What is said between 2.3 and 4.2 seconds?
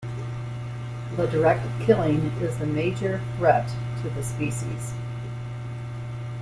is the major threat to